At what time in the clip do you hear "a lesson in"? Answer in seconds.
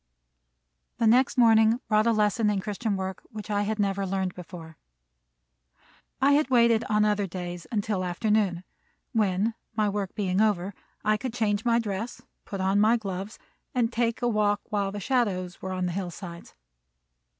2.07-2.59